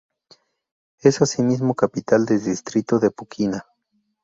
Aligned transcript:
Es 1.01 1.21
asimismo 1.21 1.75
capital 1.75 2.25
del 2.25 2.43
distrito 2.43 2.97
de 2.97 3.11
Puquina. 3.11 3.67